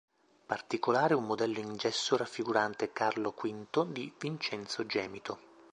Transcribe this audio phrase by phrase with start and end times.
[0.47, 5.39] Particolare un modello in gesso raffigurante "Carlo V" di Vincenzo Gemito.